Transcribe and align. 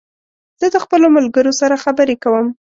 زه 0.59 0.67
د 0.73 0.77
خپلو 0.83 1.07
ملګرو 1.17 1.51
سره 1.61 1.81
خبري 1.83 2.15
کوم 2.23 2.47